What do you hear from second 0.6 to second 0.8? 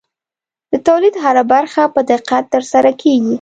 د